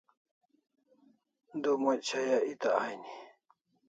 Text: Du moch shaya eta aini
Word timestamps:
Du 1.61 1.71
moch 1.83 2.01
shaya 2.07 2.37
eta 2.51 2.69
aini 2.83 3.09